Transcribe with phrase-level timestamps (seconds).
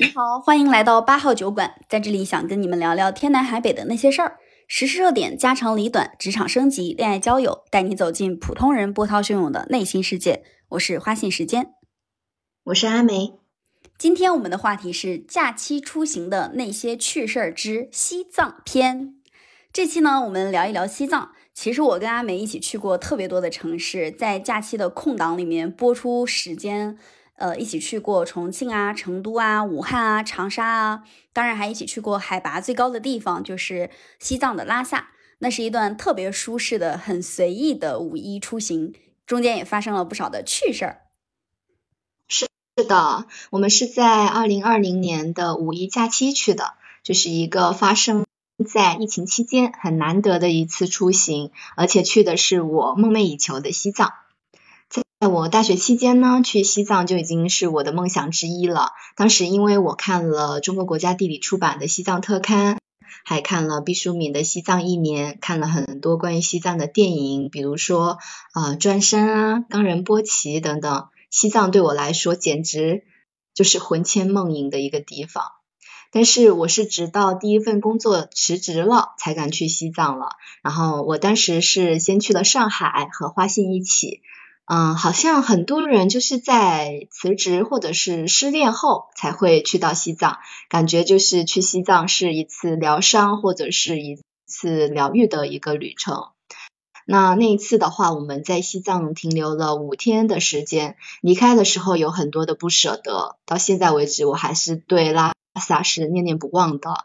[0.00, 10.42] 你好，欢迎来到八号酒馆，在这里想跟你们聊聊天南海北的那些事儿，时事热点、家长里短、职场升级、恋爱交友，带你走进普通人波涛汹涌的内心世界。
[10.70, 11.74] 我是花信时间，
[12.64, 13.34] 我是阿梅。
[13.96, 19.14] 今天我们的话题是假期出行的那些趣事儿之西藏篇。
[19.72, 21.30] 这期呢，我们聊一聊西藏。
[21.52, 26.98] 其实我跟阿梅一起去过特别多的城市，在假期的空档里面播出时间。
[27.36, 35.08] 呃，一起去过重庆啊、成都啊、武汉啊、长沙啊，当然还一起去过海拔最高的地方，就是西藏的拉萨。
[35.38, 38.94] 那是一段特别舒适的、很随意的五一出行，
[39.26, 41.02] 中间也发生了不少的趣事儿。
[42.28, 48.24] 是是的，我们是在二零二零年的五一假期去的，就是一个发生
[48.64, 54.12] 在疫情期间很难得的一次出行，而且去的是我梦寐以求的西藏。
[54.90, 58.90] 在我大学期间呢，去西藏就已经是我的梦想之一了。
[59.16, 62.78] 当时因为我看了中国国家地理出版的西藏特刊，
[63.24, 68.18] 还看了毕淑敏的《西藏一年》，看了很多关于西藏的电影，比如说
[68.52, 71.08] 啊《转山》啊《冈仁波齐》等等。
[71.30, 73.04] 西藏对我来说简直
[73.54, 75.44] 就是魂牵梦萦的一个地方。
[76.12, 80.28] 但是我是直到第一份工作辞职了，才敢去西藏了。
[80.62, 84.20] 然后我当时是先去了上海，和花信一起。
[84.66, 90.38] 嗯，好像很多人就是在辞职或者是失恋后才会去到西藏，
[90.70, 96.28] 感觉就是去西藏是一次疗伤或者是一次疗愈的一个旅程。
[97.06, 107.04] 那那一次的话，我们在西藏停留了五天的时间，离开的时候有很多的不舍得，到现在为止我还是对拉萨是念念不忘的。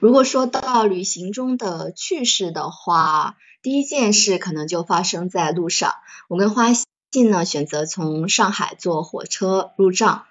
[0.00, 5.92] 如果说到旅行中的趣事的话，第一件事可能就发生在路上。
[6.28, 10.22] 我跟花信呢选择从上海坐火车入藏，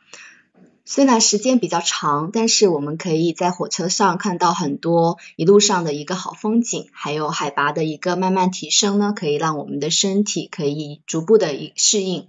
[0.86, 12.28] 虽然时间比较长，但是我们可以在火车上看到很多一路上的一个好风景，还有海拔的一个慢慢提升呢，可以让我们的身体可以逐步的适应，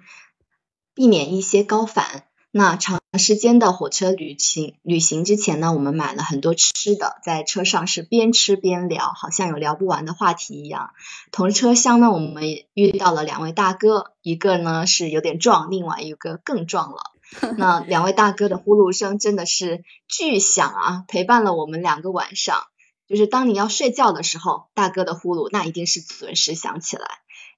[0.94, 2.24] 避免一些高反。
[2.52, 10.90] 那长时间的火车旅行，旅行之前呢，我们买了很多吃的，在车上是边吃边聊，好像有聊不完的话题一样。
[11.30, 12.42] 同车厢呢，我们
[12.74, 16.98] 遇到了两位大哥，一个呢是有点壮，另外一个更壮了。
[17.56, 22.64] 那两位大哥的呼噜声真的是巨响啊，陪伴了我们两个晚上。
[23.06, 27.06] 就是当你要睡觉的时候，大哥的呼噜那一定是准时响起来。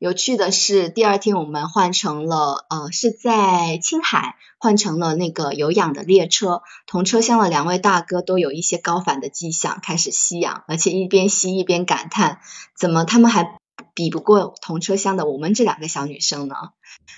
[0.02, 12.40] 有趣的是，第二天我们换成了呃是在青海换成了那个有氧的列车，同车厢的两位大哥都有一些高反的迹象，开始吸氧，而且一边吸一边感叹，
[12.76, 13.56] 怎么他们还
[13.94, 16.56] 比不过同车厢的我们这两个小女生呢？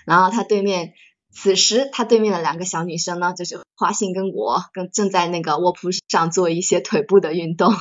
[0.04, 0.92] 然后他对面，
[1.32, 7.72] 此时他对面的两个小女生呢，就是花信跟我，跟正在那个卧铺上做一些腿部的运动。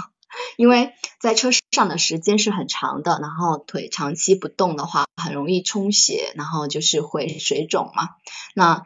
[0.58, 8.10] 因为在车上的时间是很长的，然后腿长期不动的话，很容易充血，然后就是会水肿嘛。
[8.56, 8.84] 那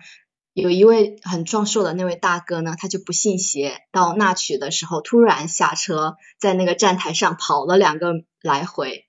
[0.53, 9.05] 有一位很壮硕的那位大哥呢，他就不信邪，到那曲的时候突然下车，在那个站台上跑了两个来回，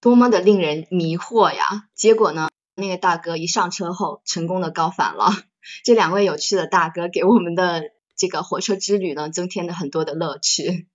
[0.00, 1.84] 多么的令人迷惑呀！
[1.94, 5.30] 结果呢，那个大哥一上车后，成功的高反了。
[5.84, 7.82] 这两位有趣的大哥给我们的
[8.16, 10.88] 这个火车之旅呢，增添了很多的乐趣。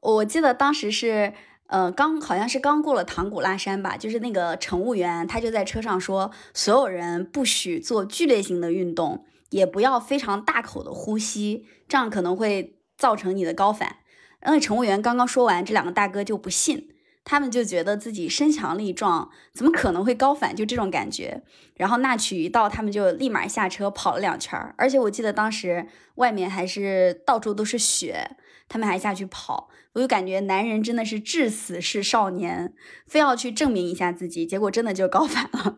[0.00, 1.32] 我记得当时是，
[1.66, 13.96] 呃，刚好像是刚过了唐古拉山吧，就是那个乘务员他就在车上说，所有人不许做剧烈性的运动，也不要非常大口的呼吸，这样可能会造成你的高反。
[14.42, 16.90] 那乘务员刚刚说完，这两个大哥就不信，
[17.24, 20.54] 他们就觉得自己身强力壮，怎么可能会高反？
[20.54, 21.42] 就这种感觉。
[21.74, 28.36] 然后那曲一到，他们就立马下车跑了两圈，而且我记得当时外面还是到处都是雪。
[28.68, 32.74] 他们还下去跑，我就感觉男人真的是至死是少年，
[33.06, 35.74] 非要去证明一下自己，结果真的就高反了。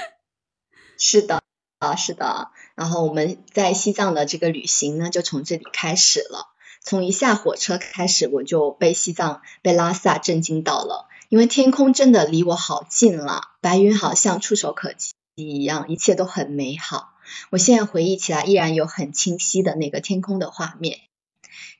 [0.98, 1.42] 是的，
[1.78, 2.50] 啊，是的。
[2.74, 6.48] 然后我们在西藏的这个旅行呢，就从这里开始了。
[6.82, 17.14] 从一下火车开始，我就被西藏、被拉萨震惊到了，因为天空真的离我好近了，白云好像触手可及一样，一切都很美好。
[17.50, 20.98] 我现在回忆起来，依然有很清晰的那个天空的画面。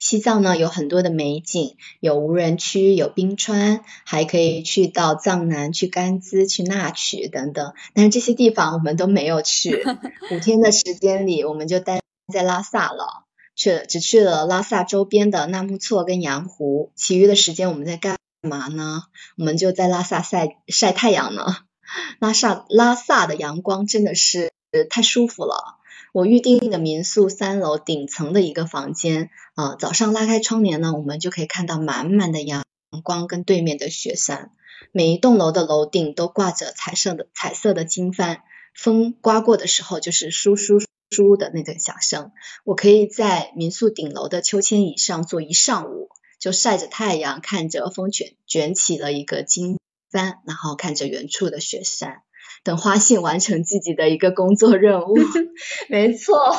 [0.00, 7.72] 西藏呢有很多的美景，有无人区，有冰川，还可以去到藏南、去甘孜、去纳曲等等。
[7.94, 9.82] 但是这些地方我们都没有去。
[10.30, 12.00] 五天的时间里，我们就待
[12.32, 13.24] 在拉萨了，
[13.54, 16.92] 去只去了拉萨周边的纳木错跟羊湖。
[16.96, 19.04] 其余的时间我们在干嘛呢？
[19.38, 21.44] 我们就在拉萨晒晒太阳呢。
[22.18, 24.52] 拉萨拉萨的阳光真的是
[24.90, 25.76] 太舒服了。
[26.14, 32.64] 我预定的民宿三楼顶层的一个房间，啊，早上拉开窗帘呢，我们就可以看到满满的阳
[33.02, 34.52] 光跟对面的雪山。
[34.92, 38.42] 每一栋楼的楼顶都挂着彩色的彩色的经幡，
[38.76, 40.78] 风刮过的时候就是舒舒
[41.10, 42.30] 舒的那种响声。
[42.62, 49.80] 我可以在民宿顶楼的秋千椅上坐一上午，就晒着太阳，看着风卷卷起了一个经
[50.12, 52.22] 幡，然后看着远处的雪山。
[52.64, 55.14] 等花信完成自己的一个工作任务，
[55.88, 56.52] 没错，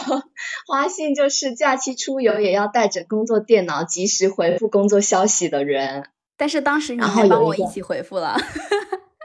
[0.68, 6.08] 花信就是假期出游也要带着工作电脑及时回复工作消息的人。
[6.38, 8.38] 但是当时你还帮我一起回复了，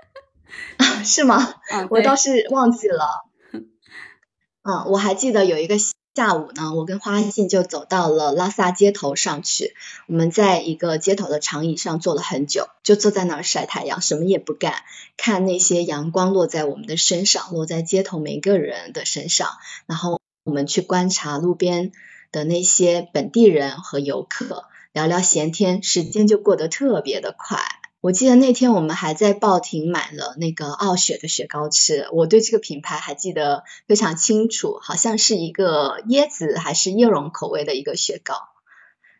[1.04, 1.54] 是吗？
[1.90, 3.04] 我倒是忘记了。
[4.64, 5.76] 嗯，我还记得有一个。
[6.12, 9.74] 下午呢，我跟花信就走到了拉萨街头上去。
[10.08, 14.82] 我们在一个街头的长椅上坐了很久，就坐在那儿晒太阳，什么也不干，
[15.16, 19.50] 看那些阳光落在我们的身上，落在街头每个人的身上。
[19.86, 21.92] 然后我们去观察路边
[22.32, 27.79] 的那些本地人和游客，聊聊闲天，时间就过得特别的快。
[28.02, 38.34] 我记得那天我们还在报亭买了那个傲雪的雪糕吃，我对这个品牌还记得非常清楚，好像是一个椰子还是椰蓉口味的一个雪糕。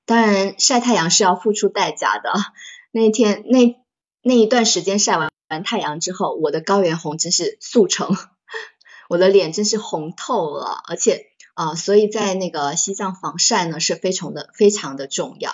[0.07, 2.33] 当然晒太阳是要付出代价的，
[2.91, 3.77] 那天那
[4.23, 8.17] 那一段时间晒完完太阳之后，我的高原红真是速成，
[9.11, 15.53] 我的脸真是红透了，而且啊，所以在那个西藏防晒呢是非常的非常的重要。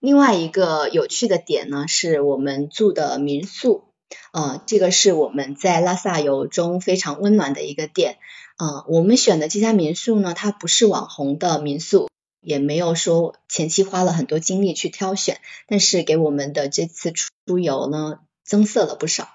[0.00, 3.84] 另外一个有趣的点呢，是我们住的民宿，
[4.32, 8.16] 呃，这个是我们在拉萨游中非常温暖的一个点，
[8.58, 12.08] 呃，我们选的这家民宿呢，它不是网红的民宿，
[12.40, 15.38] 也没有说前期花了很多精力去挑选，
[15.68, 19.28] 但是给我们的这次出游呢，增色了不少。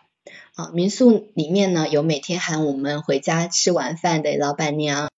[0.55, 5.09] 啊，民宿里面呢，有每天喊我们回家吃晚饭的老板娘。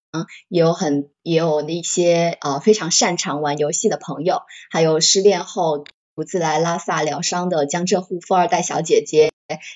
[0.48, 4.42] 也有很也有那些呃非常擅长玩游戏的朋友，
[4.72, 5.86] 还有失恋后
[6.16, 9.32] 独自来拉萨疗伤的江浙沪富二代小姐姐，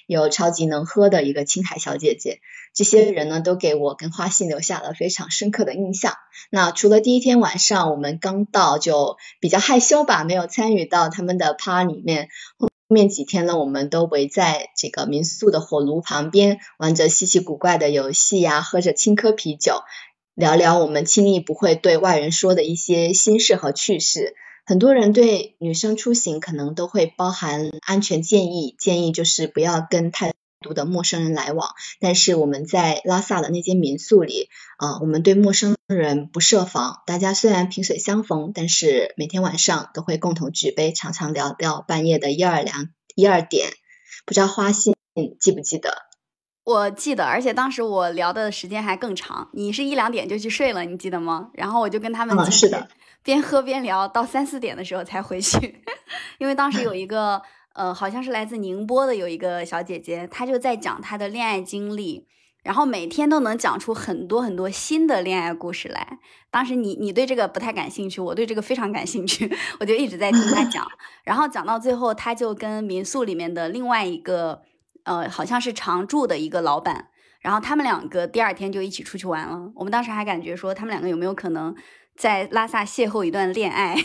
[0.08, 2.40] 有超级能喝的一个青海小姐姐，
[2.74, 6.14] 这些人呢都给我跟花信留下了非常深刻的印象。
[6.50, 19.82] 那除了第一天晚上我们刚到就比较害羞吧，没有参与到他们的趴里面，后面几天呢我们都围在这个民宿的火炉旁边，玩着稀奇古怪的游戏呀，喝着青稞啤酒。
[20.36, 24.36] 聊聊我们轻易不会对外人说的一些心事和趣事。
[24.66, 31.72] 很多人对女生出行可能都会包含安全建议，建议就是不要跟太多的陌生人来往。
[32.00, 37.02] 但是我们在拉萨的那间民宿里，啊，我们对陌生人不设防。
[37.06, 43.68] 大家虽然萍水相逢，但是每天晚上都会共同举杯，常常聊到半夜的一二两一二点。
[44.26, 44.96] 不知道花信
[45.40, 46.11] 记不记得？
[46.72, 49.50] 我记得，而且当时我聊的时间还更长。
[49.52, 51.50] 你是一两点就去睡了，你记得吗？
[51.54, 52.88] 然后我就跟他们是的，
[53.24, 55.84] 边喝边聊到三四点的时候才回去。
[56.40, 57.42] 因为当时有一个
[57.74, 62.26] 呃，好像是来自宁波的有一个小姐姐，她就在讲她的恋爱经历，
[62.64, 66.20] 然后每天都能讲出很多很多新的恋爱故事来。
[66.50, 70.88] 当时你你对这个不太感兴趣，我对这个非常感兴趣，我就一直在听她讲。
[71.24, 74.62] 然后讲到最后，她就跟民宿里面的另外一个。
[75.04, 77.10] 呃，好像是常住的一个老板，
[77.40, 79.72] 然后他们两个第二天就一起出去玩了。
[79.76, 81.76] 我们当时还感觉说，他们两个有没有可能
[82.16, 83.96] 在拉萨邂逅一段恋爱？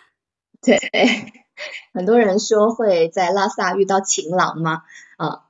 [0.62, 0.78] 对，
[1.94, 4.82] 很多人说会在拉萨遇到情郎嘛，
[5.16, 5.44] 啊，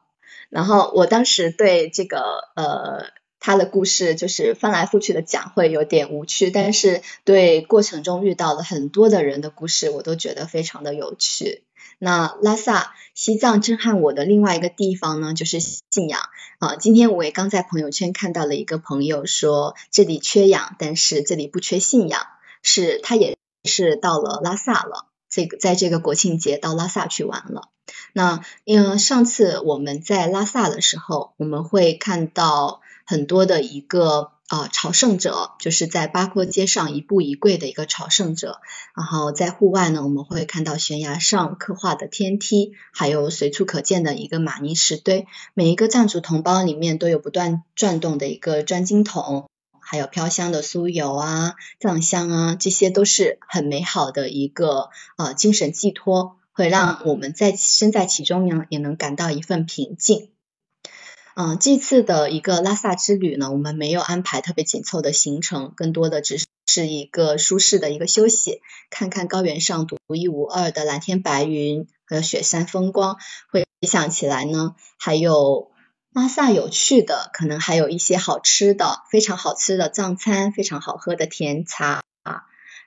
[0.49, 2.21] 然后我当时对这个
[2.55, 3.07] 呃
[3.39, 11.65] 他的故事就是翻来覆去的讲会有点无趣，但是对过程中遇到了很多的人的故事，我都觉得非常的有趣。
[12.03, 16.23] 那拉萨西藏震撼我的另外一个地方呢，就是信仰
[16.59, 16.77] 啊。
[16.77, 22.27] 今天我也刚在朋友圈看到了一个朋友说，这里缺氧，但是这里不缺信仰，
[22.63, 27.69] 是他也是到了拉萨了，这个在这个国庆节到拉萨去玩了。
[28.15, 34.33] 那因为上次我们在拉萨的时候，我们会看到很多的一个。
[34.51, 38.61] 啊，朝圣者就是在八廓街上一步一跪的一个朝圣者。
[38.97, 45.29] 然后在户外呢，我们会看到悬崖上刻画的天梯，还有随处可见的一个玛尼石堆。
[45.55, 60.31] 每一个藏族同胞里面都有不断转动的一个转经筒，还有飘香的酥油啊、藏香啊，这些都是很美好的一个呃精神寄托，会让我们在身在其中呢，也能感到一份平静。
[61.43, 73.17] 嗯，这次的一个拉萨之旅呢，我们没有安排特别紧凑的行程，更多的只是一个舒适的一个休息，看看高原上独一无二的蓝天白云和雪山风光。
[73.51, 75.71] 回想起来呢，还有
[76.13, 82.03] 拉萨有趣的可能还有一些好吃的，非常好吃的藏餐，非常好喝的甜茶、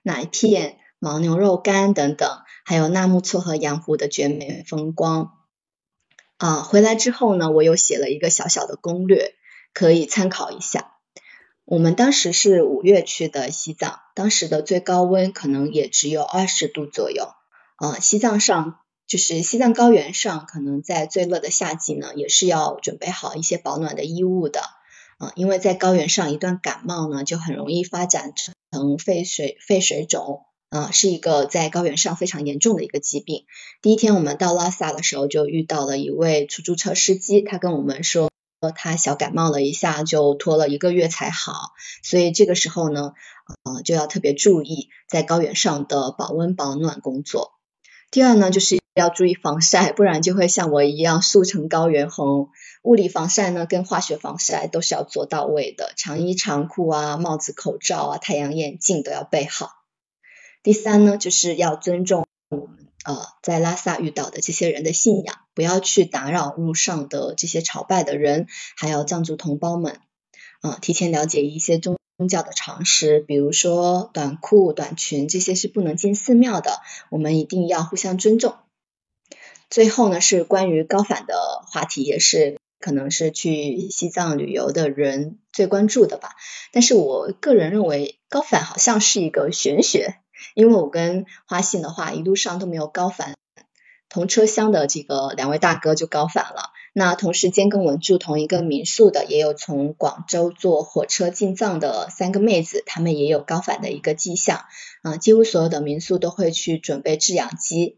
[0.04, 2.30] 奶片、牦牛肉干等等，
[2.64, 5.32] 还有纳木错和羊湖的绝美风光。
[6.44, 9.34] 啊，回来之后呢，我又写了一个小小的攻略，
[9.74, 10.92] 可以参考一下。
[11.64, 17.30] 我们当时是五月去的西藏，当时的最高温可能也只有二十度左右。
[17.78, 24.60] 啊，西藏上就是西藏高原上，可能在最热的夏季呢，也是要准备好一些保暖的衣物的。
[25.20, 30.42] 啊，因为在高原上，一段感冒呢，就很容易发展成肺水肺水肿。
[30.74, 33.46] 啊，是一个在高原上非常严重的一个疾病。
[33.82, 38.30] 第一天我们到拉萨的时候，就遇到了一位出租车司机，他跟我们说。
[38.78, 43.12] 他小感冒了一下，就拖了一个月才好，所以这个时候呢，
[43.66, 47.52] 呃，就要特别注意在高原上的保温保暖工作。
[48.10, 52.52] 第二呢，就是要注意防晒，不然就会像我一样速成高原红。
[52.84, 59.83] 物理防晒呢，跟化学防晒都是要做到位的，长衣长裤啊，帽子口罩啊，太阳眼镜都要备好。
[60.64, 62.88] 第三呢，就是要尊重我们。
[63.04, 70.00] 呃，在拉萨遇到的这些人的信仰，不要去打扰路上的这些朝拜的人，还有藏族同胞们。
[70.62, 71.98] 啊，提前了解一些宗
[72.30, 76.80] 教的常识，比如说短裤、短裙这些是不能进寺庙的，
[77.10, 78.56] 我们一定要互相尊重。
[79.70, 81.36] 最后呢，是关于高反的
[81.68, 86.30] 话题，也是可能是去西藏旅游的人最关注的吧。
[86.72, 90.20] 但是我个人认为，高反好像是一个玄学。
[90.54, 93.36] 因为我跟花信的话，一路上都没有高反，
[94.10, 96.72] 同车厢的这个两位大哥就高反了。
[96.96, 104.66] 那同时间跟我们住同一个民宿的，也有从广州坐火车进藏的三个妹子，她们也有高反的一个迹象。
[105.02, 107.98] 啊，几乎所有的民宿都会去准备制氧机。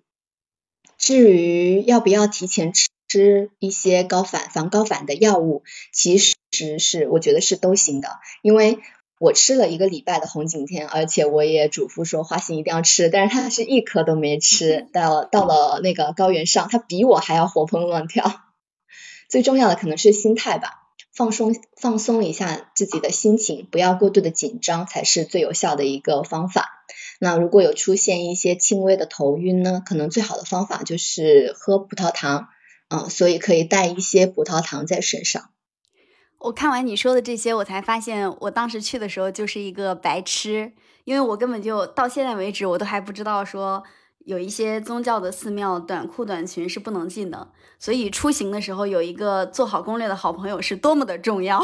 [0.98, 8.08] 至于要不要提前吃一些高反防高反的药物，其实是我觉得是都行的，
[8.42, 8.80] 因为。
[9.18, 14.88] 我吃了一个礼拜的红景天，而且我也嘱咐说花心一定要吃，但是他是一颗都没吃。
[14.94, 18.42] 到到了那个高原上，他比我还要活蹦乱跳。
[19.30, 20.70] 最重要的可能是心态吧，
[21.14, 26.86] 放松放松一下自己的心情，不要过度的紧张，才是最有效的一个方法。
[27.20, 32.50] 那如果有出现一些轻微的头晕呢，可能最好的方法就是喝葡萄糖，
[32.90, 35.50] 嗯，所以可以带一些葡萄糖在身上。
[36.40, 40.74] 我看完你说的这些，我才发现我当时去的时候就是一个白痴，
[41.04, 43.84] 因为我根本就到现在为止，我都还不知道说
[44.20, 51.60] 有一些宗教的寺庙短裤短裙是不能进的，所以出行的时候有一个做好攻略的好朋友是多么的重要。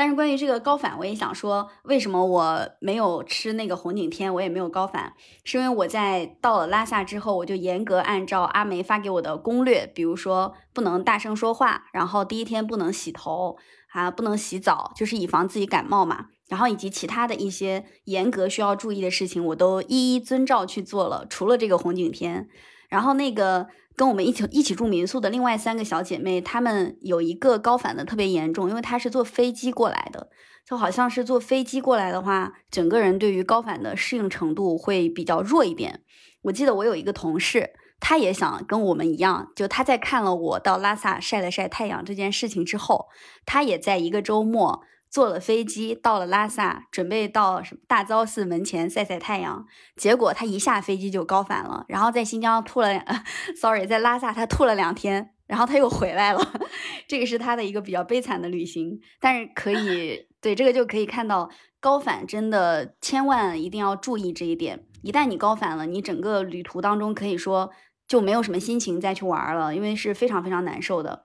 [0.00, 5.12] 但是关于这个高反，我也想说，为什么我没有吃那个红景天，我也没有高反，
[5.44, 13.58] 是因为我在到了拉萨之后，我就严格按照阿梅发给我的攻略，比如说不能大声说话，然后第一天不能洗头，
[13.92, 22.48] 啊，不能洗澡，就是以防自己感冒嘛，然后以及其他的一些严格需要注意的事情，我都一一遵照去做了，除了这个红景天，
[22.90, 23.68] 然后那个。
[23.96, 30.30] 跟我们一起一起住民宿的另外三个小姐妹，她们有一个高反的特别严重，因为她是坐飞机过来的，
[30.66, 36.00] 就好像是坐飞机过来的话，整个人对于高反的适应程度会比较弱一点。
[36.42, 43.08] 我记得我有一个同事，他也想跟我们一样，就他在看了我到拉萨晒了晒太阳这件事情之后，
[43.44, 44.80] 他也在一个周末。
[45.10, 53.24] 坐了飞机到了拉萨，准备到什么大昭寺门前晒晒太阳，结果他一下飞机就高反了，然后在新疆吐了呃，
[53.60, 56.40] sorry，在拉萨他吐了两天，然后他又回来了，
[57.08, 59.00] 这个是他的一个比较悲惨的旅行。
[59.18, 61.50] 但是可以对这个就可以看到，
[61.80, 67.70] 高反真的千万一定要注意这一点，一旦你高反了，你整个旅途当中可以说
[68.06, 71.24] 就没有什么心情再去玩了，因为是非常非常难受的。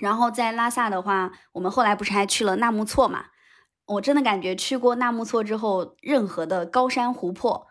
[0.00, 3.26] 然后在拉萨的话，我们后来不是还去了纳木错嘛？
[3.86, 7.66] 我真的感觉去过纳木错之后，任何的高山湖泊，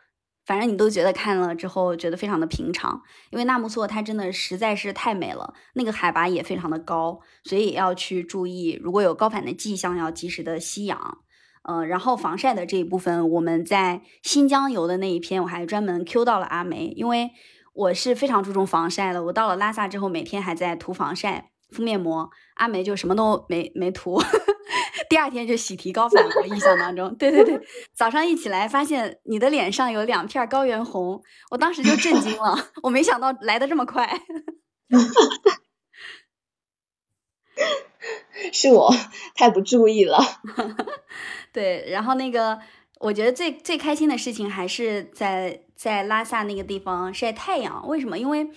[0.45, 3.01] 反正你都觉得看了之后觉得非常的平常，
[3.31, 11.19] 因为纳木错它真的实在是太美了，那个海拔也非常的高，所以要去注意，如果有高反的迹象，要及时的吸氧。
[11.63, 17.31] 呃，然后防晒的这一部分，我们在新疆游的那一篇，我还专门 Q 到了阿梅，因为
[17.73, 21.52] 我是非常注重防晒的，我到了拉萨之后，每天还在涂防晒。
[21.73, 24.21] 敷面膜，阿梅就什么都没没涂，
[25.09, 26.31] 第二天就喜提高反了。
[26.41, 27.59] 我印象当中，对对对，
[27.93, 34.07] 早上一起来发现你的脸上有两片高原红，我当时就震惊了， 我没想到来的这么快。
[38.51, 38.93] 是我
[39.35, 40.19] 太不注意了。
[41.51, 42.59] 对，然后那个，
[42.99, 47.87] 我觉得最最开心的事情还是在在拉萨那个地方晒太阳。
[47.87, 48.17] 为什么？
[48.17, 48.49] 因为。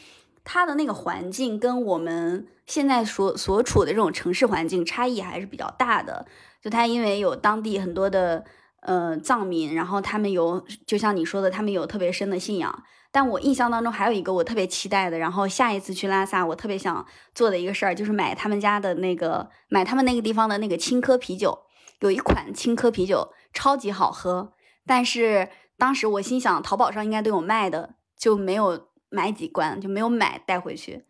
[0.48, 6.24] 它的那个环境跟我们现在所所处的这种城市环境差异还是比较大的。
[6.62, 8.44] 就它因为有当地很多的
[8.82, 12.84] 呃藏民，然后他们有就像你说的，他们有特别深的信仰。
[13.10, 21.58] 但我印象当中还有一个我特别期待的，然后下一次去拉萨，我特别想做的一个事儿就是买他们家的那个买他们那个地方的那个青稞啤酒。
[21.98, 24.52] 有一款青稞啤酒超级好喝，
[24.86, 28.86] 但是当时我心想淘宝上应该都有卖的，就没有。
[29.08, 31.04] 买几罐就没有买带回去，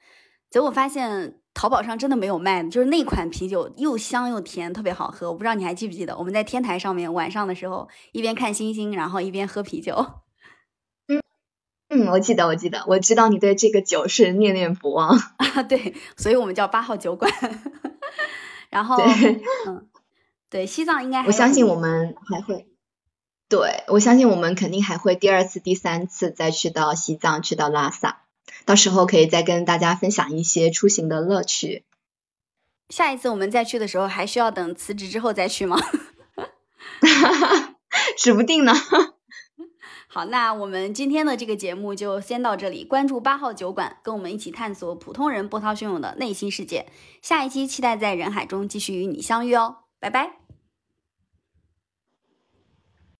[0.50, 5.28] 结果发现淘宝上真的没有卖的，就是那款啤酒又香又甜，特别好喝。
[5.28, 9.94] 我不知道你还记不记得，我们在天台上面晚上的时候一边看星星，然后一边喝啤酒。
[11.08, 11.22] 嗯
[11.88, 15.62] 嗯，我记得，我记得，我知道你对这个酒是念念不忘 啊。
[15.62, 17.32] 对，所以我们叫八号酒馆。
[18.68, 18.96] 然后，
[19.66, 19.88] 嗯，
[20.50, 22.66] 对，西藏应该我相信我们还会。
[23.48, 28.22] 对，我相信我们肯定还会第二次、第三次再去到西藏，去到拉萨，
[28.64, 31.84] 到时候可以再跟大家分享一些出行的乐趣。
[32.88, 35.76] 下一次我们再去的时候，还需要等辞职之后再去吗？
[38.18, 38.72] 指不定呢。
[40.08, 42.84] 好，那我们今天的这个节目就先到这里。
[42.84, 46.86] 关注八号酒馆，跟我们一起探索普通人波涛汹涌的内心世界。
[47.20, 50.45] 下一期期待在人海中继续与你相遇哦，拜拜。